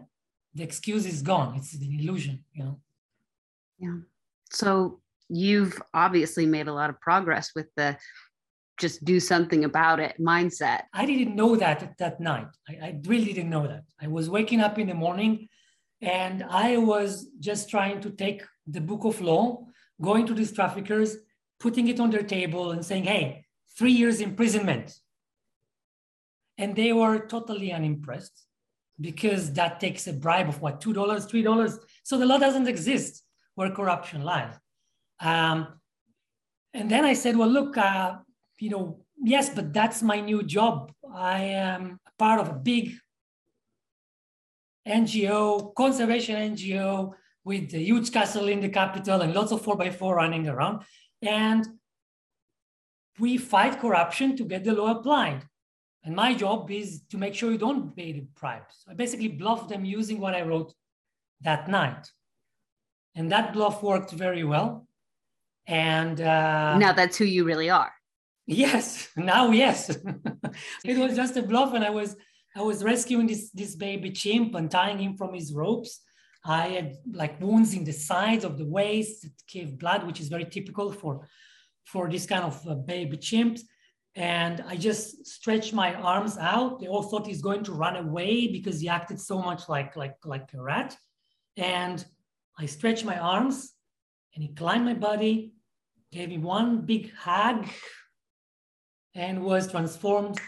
[0.56, 1.56] The excuse is gone.
[1.58, 2.80] It's an illusion, you know.
[3.78, 3.98] Yeah.
[4.52, 7.98] So you've obviously made a lot of progress with the
[8.78, 10.82] just do something about it mindset.
[10.94, 12.48] I didn't know that that night.
[12.68, 13.84] I, I really didn't know that.
[14.02, 15.48] I was waking up in the morning
[16.02, 19.66] and I was just trying to take the book of law,
[20.02, 21.18] going to these traffickers,
[21.60, 23.46] putting it on their table and saying, hey,
[23.78, 24.94] three years imprisonment.
[26.58, 28.46] And they were totally unimpressed
[29.00, 31.80] because that takes a bribe of what, $2, $3?
[32.04, 33.24] So the law doesn't exist
[33.56, 34.54] where corruption lies.
[35.20, 35.68] Um,
[36.74, 38.18] and then I said, well, look, uh,
[38.60, 40.92] you know, yes, but that's my new job.
[41.14, 42.94] I am part of a big
[44.88, 47.14] NGO, conservation NGO
[47.44, 50.84] with a huge castle in the capital and lots of 4x4 running around.
[51.22, 51.66] And
[53.20, 55.44] we fight corruption to get the law applied.
[56.06, 58.84] And my job is to make sure you don't pay the bribes.
[58.84, 60.74] So I basically bluffed them using what I wrote
[61.42, 62.08] that night.
[63.16, 64.88] And that bluff worked very well.
[65.68, 67.92] And uh, now that's who you really are.
[68.46, 69.90] Yes, now yes.
[70.86, 72.16] it was just a bluff, and I was
[72.56, 76.02] I was rescuing this, this baby chimp and tying him from his ropes.
[76.46, 80.30] I had like wounds in the sides of the waist that gave blood, which is
[80.30, 81.28] very typical for,
[81.86, 83.62] for this kind of uh, baby chimps.
[84.16, 86.80] And I just stretched my arms out.
[86.80, 90.16] They all thought he's going to run away because he acted so much like, like,
[90.24, 90.96] like a rat.
[91.58, 92.04] And
[92.58, 93.74] I stretched my arms
[94.34, 95.54] and he climbed my body,
[96.12, 97.68] gave me one big hug,
[99.14, 100.40] and was transformed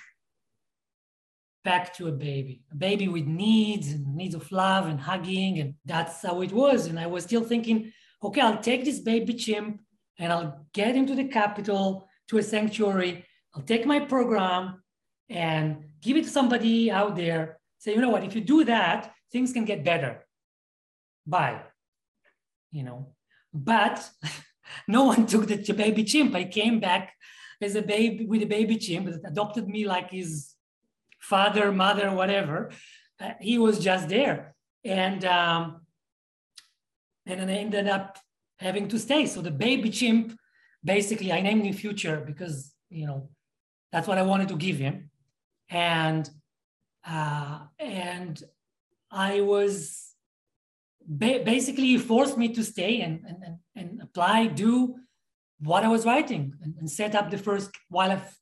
[1.65, 5.59] back to a baby, a baby with needs and needs of love and hugging.
[5.59, 6.85] And that's how it was.
[6.85, 7.91] And I was still thinking,
[8.23, 9.81] okay, I'll take this baby chimp
[10.17, 13.25] and I'll get him to the capital, to a sanctuary.
[13.55, 14.83] I'll take my program
[15.29, 17.59] and give it to somebody out there.
[17.79, 20.25] Say, you know what, if you do that, things can get better.
[21.25, 21.61] Bye.
[22.71, 23.13] You know,
[23.53, 24.09] but
[24.87, 26.35] no one took the baby chimp.
[26.35, 27.13] I came back
[27.61, 30.53] as a baby with a baby chimp that adopted me like his
[31.19, 32.71] father, mother, whatever.
[33.19, 34.55] Uh, he was just there.
[34.83, 35.81] And, um,
[37.25, 38.19] and then I ended up
[38.59, 39.25] having to stay.
[39.25, 40.37] So the baby chimp,
[40.83, 43.29] basically, I named him Future because, you know,
[43.91, 45.09] that's what I wanted to give him.
[45.69, 46.29] And,
[47.05, 48.41] uh, and
[49.11, 50.13] I was
[51.07, 54.95] ba- basically he forced me to stay and, and, and apply, do
[55.59, 58.37] what I was writing and, and set up the first wildlife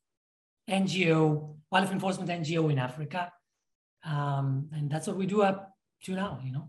[0.68, 3.32] NGO, wildlife enforcement NGO in Africa.
[4.04, 5.72] Um, and that's what we do up
[6.04, 6.68] to now, you know.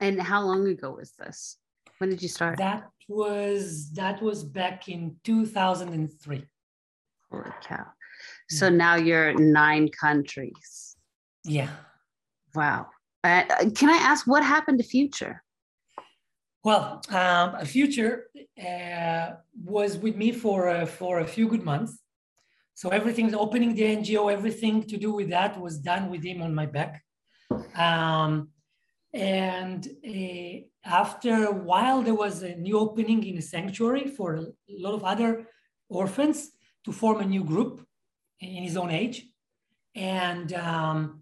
[0.00, 1.56] And how long ago was this?
[1.98, 2.58] When did you start?
[2.58, 6.44] That was that was back in 2003.
[7.30, 7.86] Holy cow.
[8.48, 10.96] So now you're nine countries.
[11.44, 11.70] Yeah.
[12.54, 12.86] Wow.
[13.22, 15.42] Uh, can I ask what happened to Future?
[16.64, 18.26] Well, um, Future
[18.62, 21.98] uh, was with me for uh, for a few good months.
[22.74, 26.54] So everything, opening the NGO, everything to do with that was done with him on
[26.54, 27.02] my back.
[27.74, 28.50] Um,
[29.12, 34.46] and uh, after a while, there was a new opening in a sanctuary for a
[34.68, 35.48] lot of other
[35.88, 36.52] orphans
[36.84, 37.86] to form a new group
[38.40, 39.26] in his own age.
[39.94, 41.20] And um,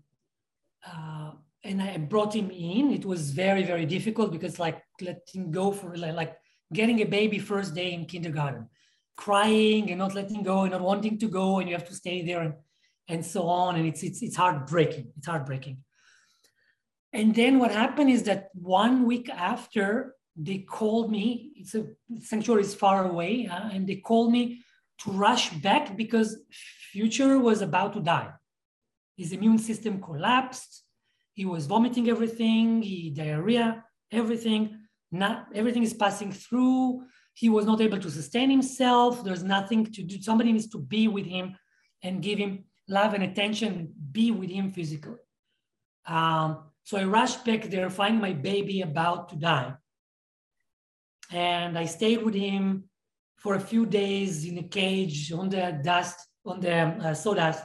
[0.87, 1.33] uh,
[1.65, 2.93] and I brought him in.
[2.93, 6.37] It was very, very difficult because like letting go for like, like
[6.73, 8.69] getting a baby first day in kindergarten,
[9.17, 12.25] crying and not letting go and not wanting to go, and you have to stay
[12.25, 12.55] there and,
[13.09, 13.77] and so on.
[13.77, 15.13] And it's it's it's heartbreaking.
[15.17, 15.79] It's heartbreaking.
[17.13, 21.87] And then what happened is that one week after they called me, it's a
[22.21, 24.61] sanctuary is far away, uh, and they called me
[24.99, 26.39] to rush back because
[26.93, 28.31] Future was about to die.
[29.17, 30.83] His immune system collapsed.
[31.35, 34.79] He was vomiting everything, he diarrhea, everything.
[35.13, 37.03] Not everything is passing through.
[37.35, 39.23] He was not able to sustain himself.
[39.23, 40.21] There's nothing to do.
[40.23, 41.57] Somebody needs to be with him
[42.03, 45.19] and give him love and attention, be with him physically.
[46.07, 49.75] Um, so I rushed back there, find my baby about to die.
[51.33, 52.85] And I stayed with him
[53.47, 57.63] for a few days in a cage on the dust, on the uh, sawdust,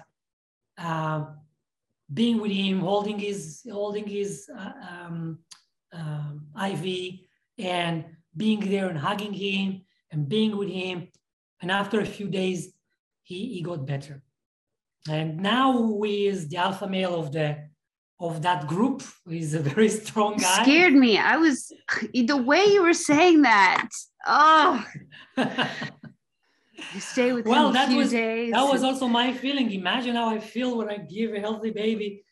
[0.77, 1.25] uh,
[2.13, 5.39] being with him, holding his holding his uh, um,
[5.91, 6.85] um, IV,
[7.57, 8.05] and
[8.37, 11.07] being there and hugging him and being with him.
[11.61, 12.59] And after a few days,
[13.23, 14.21] he, he got better.
[15.09, 17.49] And now he is the alpha male of the
[18.19, 19.01] of that group.
[19.27, 20.61] He's a very strong guy.
[20.61, 21.17] Scared me.
[21.17, 21.73] I was
[22.13, 23.89] the way you were saying that.
[24.25, 24.85] Oh,
[25.37, 28.51] you stay with well, him a that few was days.
[28.53, 29.71] that was also my feeling.
[29.71, 32.23] Imagine how I feel when I give a healthy baby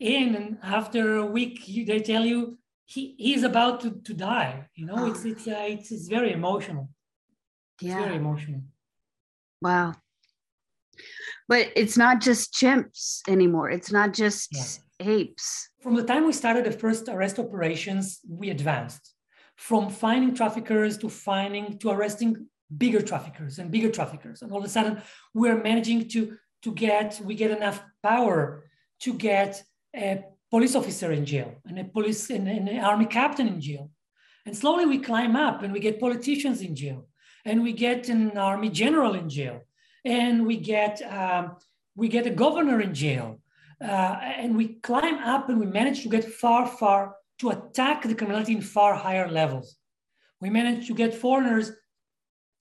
[0.00, 4.68] in, and after a week, you, they tell you he he's about to, to die.
[4.74, 6.88] You know, it's it's uh, it's it's very emotional.
[7.80, 8.02] It's yeah.
[8.04, 8.62] very emotional.
[9.60, 9.94] Wow.
[11.48, 13.70] But it's not just chimps anymore.
[13.70, 15.06] It's not just Yeah.
[15.06, 15.70] apes.
[15.80, 19.14] From the time we started the first arrest operations, we advanced
[19.58, 24.40] from finding traffickers to finding to arresting bigger traffickers and bigger traffickers.
[24.40, 25.02] And all of a sudden,
[25.34, 28.64] we're managing to, to get, we get enough power
[29.00, 29.60] to get
[29.96, 33.90] a police officer in jail and a police and an army captain in jail.
[34.46, 37.08] And slowly we climb up and we get politicians in jail
[37.44, 39.62] and we get an army general in jail
[40.04, 41.56] and we get, um,
[41.96, 43.40] we get a governor in jail.
[43.82, 48.14] Uh, and we climb up and we manage to get far, far to attack the
[48.14, 49.76] criminality in far higher levels.
[50.40, 51.72] We managed to get foreigners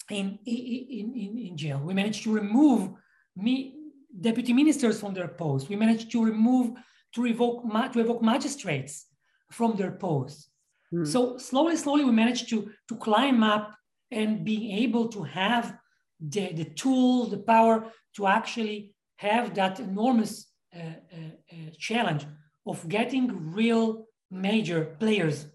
[0.10, 1.80] in, in, in, in jail.
[1.84, 2.92] We managed to remove
[3.36, 3.76] me,
[4.20, 5.70] deputy ministers from their posts.
[5.70, 6.78] We managed to remove,
[7.14, 7.64] to revoke,
[7.94, 9.06] to evoke magistrates
[9.52, 10.50] from their posts.
[10.92, 11.06] Hmm.
[11.06, 13.76] So slowly, slowly, we managed to, to climb up
[14.12, 15.78] and being able to have
[16.20, 21.18] the, the tools, the power to actually have that enormous uh, uh,
[21.52, 22.26] uh, challenge
[22.66, 25.46] of getting real major players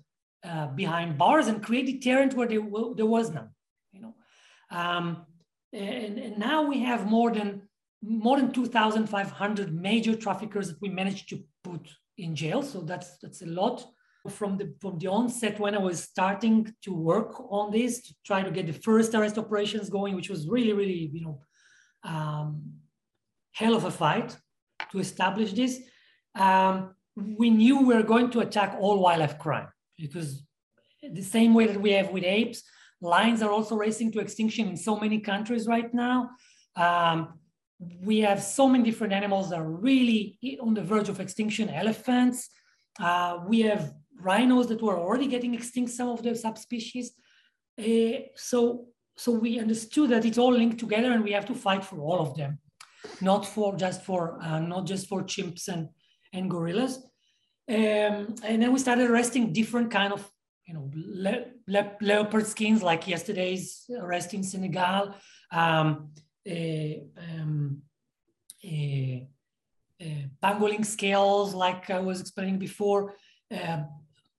[0.45, 2.63] uh, behind bars and create deterrent where there,
[2.97, 3.51] there was none.
[3.93, 4.15] You know,
[4.71, 5.27] um,
[5.73, 7.63] and, and now we have more than
[8.05, 12.63] more than 2,500 major traffickers that we managed to put in jail.
[12.63, 13.85] So that's that's a lot
[14.29, 18.43] from the from the onset when I was starting to work on this to try
[18.43, 21.41] to get the first arrest operations going, which was really really you know
[22.05, 22.73] um,
[23.53, 24.37] hell of a fight
[24.91, 25.81] to establish this.
[26.35, 30.43] Um, we knew we were going to attack all wildlife crime because
[31.03, 32.63] the same way that we have with apes,
[33.01, 36.31] lions are also racing to extinction in so many countries right now.
[36.77, 37.39] Um,
[38.01, 41.69] we have so many different animals that are really on the verge of extinction.
[41.69, 42.49] Elephants.
[43.01, 45.91] Uh, we have rhinos that were already getting extinct.
[45.91, 47.13] Some of the subspecies.
[47.79, 48.87] Uh, so
[49.17, 52.21] so we understood that it's all linked together, and we have to fight for all
[52.21, 52.59] of them,
[53.21, 55.89] not for just for uh, not just for chimps and
[56.33, 56.99] and gorillas.
[57.69, 60.29] Um, and then we started arresting different kind of,
[60.67, 65.15] you know, le le leopard skins, like yesterday's arrest in Senegal,
[65.51, 66.11] um,
[66.49, 67.83] um,
[70.43, 73.15] pangolin scales, like I was explaining before,
[73.55, 73.83] uh,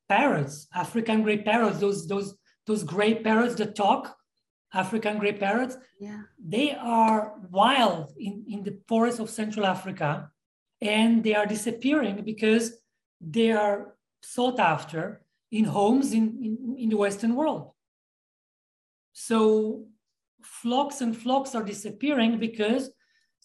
[0.10, 2.36] parrots, African gray parrots, those those
[2.68, 4.16] those gray parrots that talk,
[4.74, 5.78] African gray parrots.
[6.00, 6.24] Yeah.
[6.40, 10.30] They are wild in, in the forests of Central Africa
[10.84, 12.74] and they are disappearing because
[13.22, 15.22] they are sought after
[15.52, 17.72] in homes in, in, in the Western world.
[19.14, 19.86] So
[20.44, 22.90] flocks and flocks are disappearing because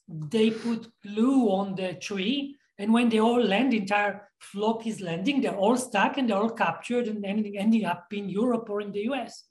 [0.08, 2.56] they put glue on the tree.
[2.78, 6.38] And when they all land, the entire flock is landing, they're all stuck and they're
[6.38, 9.44] all captured and ending, ending up in Europe or in the US.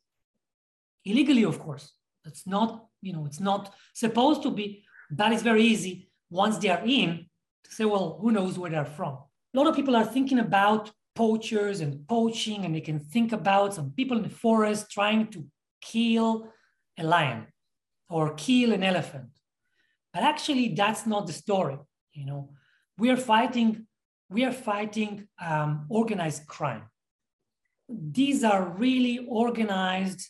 [1.05, 1.93] Illegally, of course.
[2.25, 6.69] That's not, you know, it's not supposed to be, but it's very easy once they
[6.69, 7.26] are in
[7.69, 9.13] say, well, who knows where they're from.
[9.53, 13.73] A lot of people are thinking about poachers and poaching, and they can think about
[13.73, 15.45] some people in the forest trying to
[15.81, 16.49] kill
[16.97, 17.47] a lion
[18.09, 19.29] or kill an elephant.
[20.13, 21.77] But actually, that's not the story.
[22.13, 22.49] You know,
[22.97, 23.87] we are fighting,
[24.29, 26.83] we are fighting um, organized crime.
[27.89, 30.27] These are really organized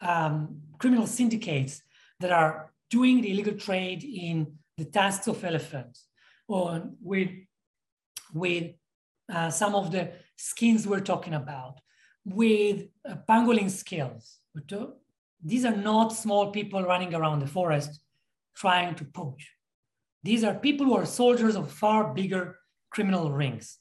[0.00, 1.82] um, criminal syndicates
[2.20, 6.06] that are doing the illegal trade in the tusks of elephants
[6.50, 7.30] or with,
[8.34, 8.72] with
[9.32, 11.80] uh, some of the skins we're talking about,
[12.24, 14.38] with uh, pangolin scales.
[15.42, 18.00] These are not small people running around the forest
[18.56, 19.48] trying to poach.
[20.22, 22.58] These are people who are soldiers of far bigger
[22.90, 23.78] criminal rings.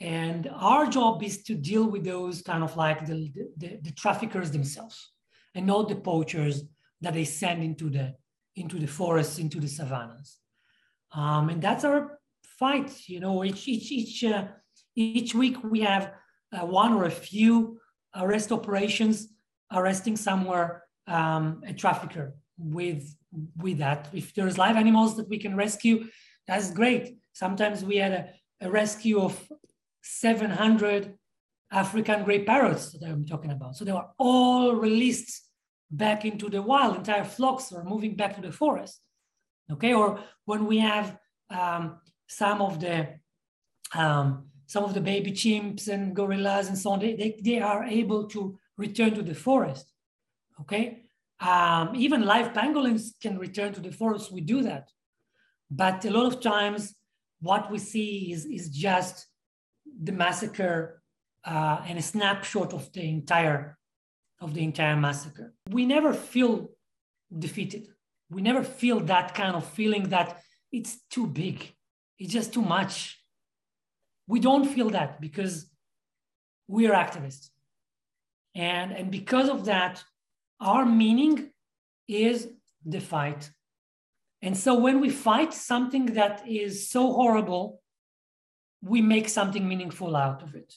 [0.00, 4.52] And our job is to deal with those kind of like the, the, the traffickers
[4.52, 5.10] themselves
[5.54, 6.62] and not the poachers
[7.00, 8.14] that they send into the,
[8.54, 10.38] into the forests, into the savannas.
[11.12, 12.18] Um, and that's our
[12.58, 13.08] fight.
[13.08, 14.46] You know, each, each, each, uh,
[14.94, 16.12] each week we have
[16.52, 17.78] uh, one or a few
[18.16, 19.28] arrest operations
[19.72, 23.14] arresting somewhere um, a trafficker with
[23.56, 24.08] with that.
[24.12, 26.06] If there's live animals that we can rescue,
[26.46, 27.18] that's great.
[27.32, 29.38] Sometimes we had a, a rescue of
[30.02, 31.14] 700
[31.70, 33.76] African gray parrots that I'm talking about.
[33.76, 35.42] So they were all released
[35.90, 36.96] back into the wild.
[36.96, 39.00] Entire flocks are moving back to the forest.
[39.70, 41.18] Okay, or when we have
[41.50, 43.08] um, some of the
[43.94, 47.84] um, some of the baby chimps and gorillas and so on, they, they, they are
[47.84, 49.86] able to return to the forest.
[50.60, 51.04] Okay,
[51.40, 54.32] um, even live pangolins can return to the forest.
[54.32, 54.90] We do that,
[55.70, 56.94] but a lot of times
[57.40, 59.26] what we see is, is just
[60.02, 61.02] the massacre
[61.44, 63.78] uh, and a snapshot of the entire
[64.40, 65.52] of the entire massacre.
[65.70, 66.68] We never feel
[67.36, 67.88] defeated.
[68.30, 71.72] We never feel that kind of feeling that it's too big.
[72.18, 73.18] It's just too much.
[74.26, 75.70] We don't feel that because
[76.66, 77.48] we are activists.
[78.54, 80.02] And, and because of that,
[80.60, 81.50] our meaning
[82.06, 82.48] is
[82.84, 83.50] the fight.
[84.42, 87.80] And so when we fight something that is so horrible,
[88.82, 90.74] we make something meaningful out of it.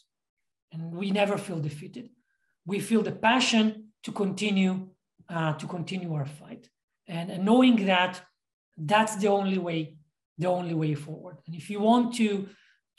[0.71, 2.09] And we never feel defeated.
[2.65, 4.89] We feel the passion to continue
[5.29, 6.67] uh, to continue our fight.
[7.15, 8.13] And, and knowing that
[8.77, 9.79] that's the only way,
[10.37, 11.37] the only way forward.
[11.45, 12.29] And if you want to,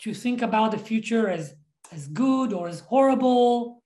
[0.02, 1.44] to think about the future as,
[1.90, 3.82] as good or as horrible,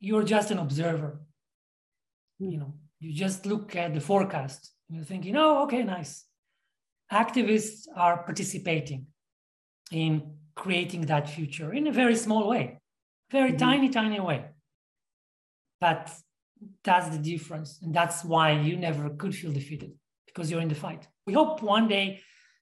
[0.00, 1.20] you're just an observer
[2.38, 6.24] you know, you just look at the forecast and you're thinking, oh, okay, nice.
[7.12, 9.06] Activists are participating
[9.90, 12.80] in creating that future in a very small way,
[13.30, 13.58] very mm-hmm.
[13.58, 14.44] tiny, tiny way.
[15.80, 16.12] But
[16.84, 17.80] that's the difference.
[17.82, 19.92] And that's why you never could feel defeated
[20.26, 21.06] because you're in the fight.
[21.26, 22.20] We hope one day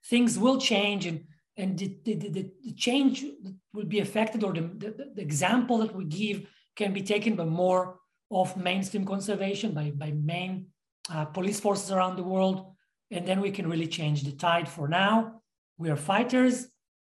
[0.09, 1.25] things will change and,
[1.57, 3.25] and the, the, the, the change
[3.73, 7.45] will be affected or the, the, the example that we give can be taken by
[7.45, 7.99] more
[8.31, 10.67] of mainstream conservation by, by main
[11.13, 12.73] uh, police forces around the world.
[13.11, 15.41] And then we can really change the tide for now.
[15.79, 16.67] We are fighters,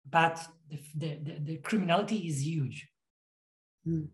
[0.08, 2.88] but the, the, the, criminality is huge.
[3.88, 4.08] Mm.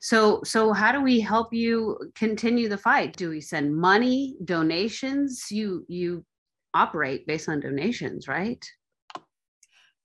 [0.00, 3.16] So, so how do we help you continue the fight?
[3.16, 5.46] Do we send money, donations?
[5.50, 6.24] You you
[6.72, 8.64] operate based on donations, right?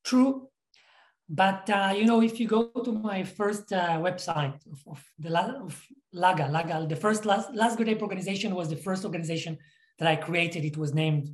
[0.04, 0.50] True,
[1.30, 5.30] but uh, you know, if you go to my first uh, website of, of the
[5.38, 9.58] of Laga, Laga, the first last, last Great Ape organization was the first organization
[10.00, 10.66] that I created.
[10.66, 11.30] It was named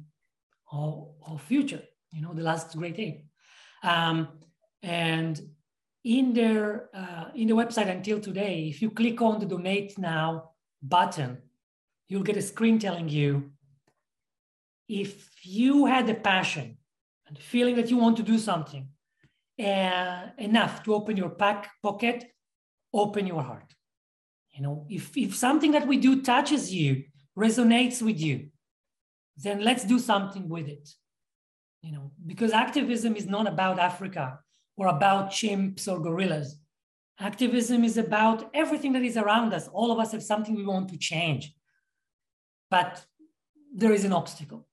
[0.70, 1.82] All, All Future,
[2.12, 3.26] you know, the last Great Ape.
[3.84, 4.28] Um,
[4.84, 5.40] and
[6.06, 10.52] in their uh, in the website until today, if you click on the Donate Now
[10.82, 11.40] button,
[12.08, 13.52] you'll get a screen telling you
[14.88, 16.78] if you had the passion
[17.28, 18.88] and the feeling that you want to do something
[19.60, 22.24] uh, enough to open your pack pocket,
[22.94, 23.74] open your heart.
[24.52, 27.04] You know, if, if something that we do touches you,
[27.38, 28.50] resonates with you,
[29.38, 30.88] then let's do something with it.
[31.82, 34.40] You know, because activism is not about Africa
[34.78, 36.60] or about chimps or gorillas.
[37.20, 39.70] Activism is about everything that is around us.
[39.70, 41.54] All of us have something we want to change,
[42.70, 43.06] but
[43.74, 44.68] there is an obstacle.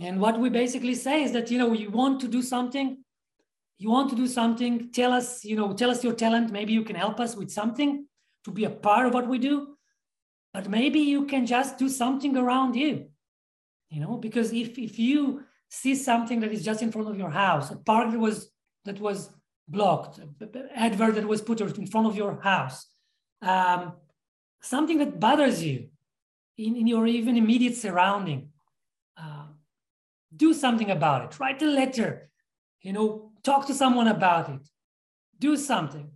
[0.00, 3.02] And what we basically say is that, you know, you want to do something,
[3.78, 6.50] you want to do something, tell us, you know, tell us your talent.
[6.50, 8.06] Maybe you can help us with something
[8.44, 9.76] to be a part of what we do.
[10.56, 13.10] but maybe you can just do something around you.
[13.90, 17.28] You know, because if if you see something that is just in front of your
[17.28, 18.50] house, a park that was
[18.86, 19.30] that was
[19.68, 20.20] blocked,
[20.74, 22.86] advert that was put in front of your house,
[23.42, 23.92] um,
[24.62, 25.88] something that bothers you
[26.56, 28.48] in, in your even immediate surrounding,
[29.16, 29.46] uh,
[30.34, 31.40] do something about it.
[31.40, 32.30] Write a letter,
[32.80, 34.68] you know, talk to someone about it.
[35.38, 36.10] Do something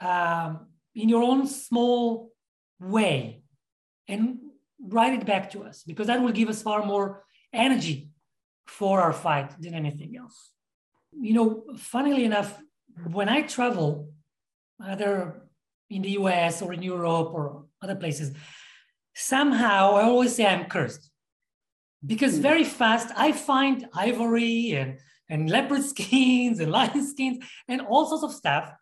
[0.00, 2.32] um, in your own small
[2.80, 3.42] way
[4.06, 4.38] and
[4.80, 8.10] write it back to us because that will give us far more energy
[8.66, 10.52] for our fight than anything else.
[11.12, 12.58] You know, funnily enough,
[13.10, 14.10] when I travel,
[14.80, 15.42] either
[15.90, 18.34] in the US or in Europe or other places,
[19.14, 21.10] somehow I always say I'm cursed.
[22.04, 22.42] Because hmm.
[22.42, 24.98] very fast I find ivory and,
[25.28, 28.72] and leopard skins and lion skins and all sorts of stuff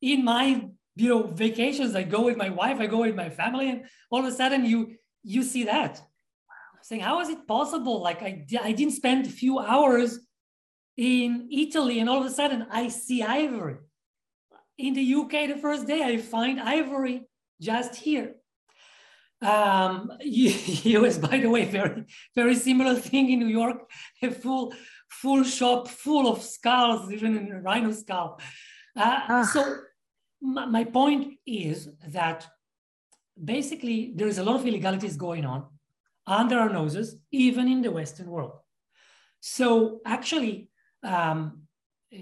[0.00, 1.94] in my you know vacations.
[1.94, 4.64] I go with my wife, I go with my family, and all of a sudden
[4.64, 6.00] you you see that.
[6.82, 8.02] Saying, how is it possible?
[8.02, 10.18] Like I, I didn't spend a few hours
[10.96, 13.76] in Italy, and all of a sudden I see ivory.
[14.78, 17.28] In the UK, the first day I find ivory
[17.60, 18.36] just here.
[19.40, 23.90] Um, US, by the way, very very similar thing in New York,
[24.22, 24.72] a full
[25.08, 28.40] full shop full of skulls, even in a rhino skull.
[28.96, 29.78] Uh, so
[30.40, 32.46] my, my point is that
[33.42, 35.66] basically there is a lot of illegalities going on
[36.26, 38.52] under our noses, even in the Western world.
[39.40, 40.70] So actually,
[41.02, 41.62] um,
[42.14, 42.16] uh,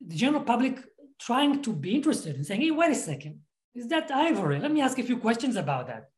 [0.00, 0.78] the general public
[1.18, 3.40] trying to be interested in saying, hey, wait a second,
[3.74, 4.60] is that ivory?
[4.60, 6.10] Let me ask a few questions about that.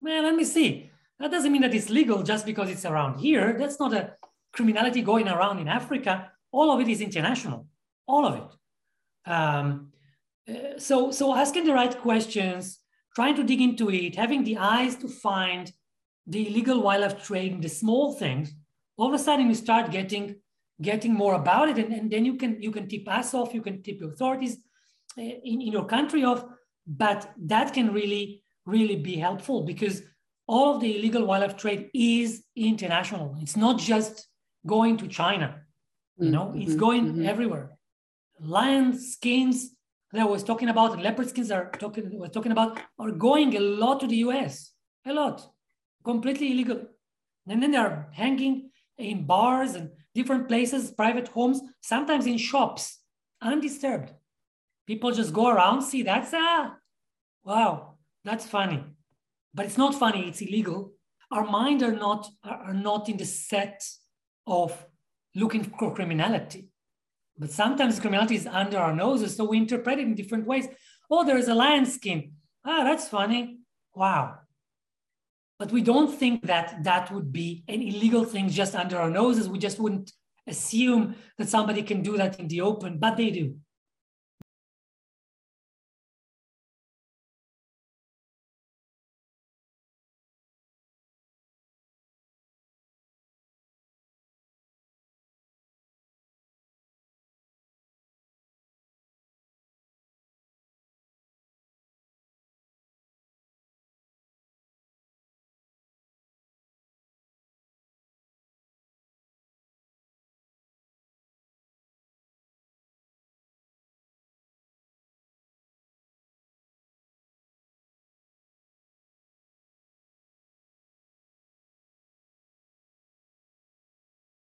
[0.00, 0.90] Well, let me see.
[1.18, 3.56] That doesn't mean that it's legal just because it's around here.
[3.58, 4.14] That's not a
[4.52, 6.30] criminality going around in Africa.
[6.52, 7.66] All of it is international,
[8.06, 9.30] all of it.
[9.30, 9.92] Um,
[10.48, 12.78] uh, so, so asking the right questions,
[13.14, 15.72] trying to dig into it, having the eyes to find
[16.26, 18.54] the illegal wildlife trade the small things,
[18.96, 20.36] all of a sudden you start getting
[20.82, 23.62] getting more about it and, and then you can you can tip us off you
[23.62, 24.58] can tip your authorities
[25.18, 26.44] uh, in, in your country off
[26.86, 30.02] but that can really really be helpful because
[30.46, 33.36] all of the illegal wildlife trade is international.
[33.40, 34.28] It's not just
[34.64, 35.62] going to china
[36.18, 37.26] you know mm-hmm, it's going mm-hmm.
[37.26, 37.70] everywhere.
[38.40, 39.70] Lion skins
[40.12, 43.56] that I was talking about and leopard skins are talking was talking about are going
[43.56, 44.72] a lot to the US
[45.06, 45.46] a lot.
[46.04, 46.82] Completely illegal.
[47.48, 53.00] And then they are hanging in bars and different places, private homes, sometimes in shops,
[53.40, 54.10] undisturbed.
[54.86, 56.74] People just go around, see that's ah,
[57.44, 58.82] wow, that's funny.
[59.54, 60.92] But it's not funny, it's illegal.
[61.30, 63.84] Our mind are not are not in the set
[64.46, 64.86] of
[65.34, 66.68] looking for criminality.
[67.38, 70.66] But sometimes criminality is under our noses, so we interpret it in different ways.
[71.10, 72.32] Oh, there is a lion skin.
[72.64, 73.58] Ah, that's funny.
[73.94, 74.38] Wow.
[75.58, 79.48] But we don't think that that would be an illegal thing just under our noses.
[79.48, 80.12] We just wouldn't
[80.46, 83.56] assume that somebody can do that in the open, but they do.